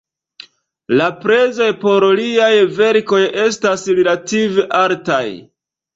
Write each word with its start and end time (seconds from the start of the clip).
La 1.01 1.09
prezoj 1.25 1.67
por 1.83 2.05
liaj 2.21 2.49
verkoj 2.79 3.19
estas 3.45 3.85
relative 4.01 4.67
altaj. 4.85 5.25